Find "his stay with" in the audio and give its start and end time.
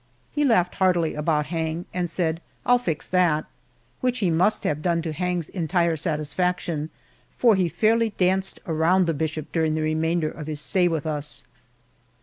10.47-11.05